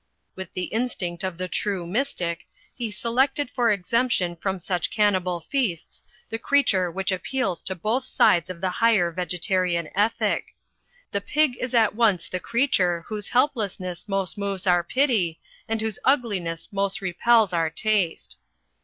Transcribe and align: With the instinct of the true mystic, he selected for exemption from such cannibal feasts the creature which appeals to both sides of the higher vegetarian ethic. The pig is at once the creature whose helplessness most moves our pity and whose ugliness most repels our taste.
With 0.35 0.53
the 0.55 0.63
instinct 0.63 1.23
of 1.23 1.37
the 1.37 1.47
true 1.47 1.85
mystic, 1.85 2.47
he 2.73 2.89
selected 2.89 3.51
for 3.51 3.71
exemption 3.71 4.35
from 4.35 4.57
such 4.57 4.89
cannibal 4.89 5.41
feasts 5.41 6.03
the 6.27 6.39
creature 6.39 6.89
which 6.89 7.11
appeals 7.11 7.61
to 7.61 7.75
both 7.75 8.03
sides 8.05 8.49
of 8.49 8.61
the 8.61 8.71
higher 8.71 9.11
vegetarian 9.11 9.91
ethic. 9.93 10.55
The 11.11 11.21
pig 11.21 11.55
is 11.59 11.75
at 11.75 11.93
once 11.93 12.27
the 12.27 12.39
creature 12.39 13.05
whose 13.09 13.27
helplessness 13.27 14.07
most 14.09 14.39
moves 14.39 14.65
our 14.65 14.83
pity 14.83 15.39
and 15.69 15.81
whose 15.81 15.99
ugliness 16.03 16.67
most 16.71 16.99
repels 17.01 17.53
our 17.53 17.69
taste. 17.69 18.39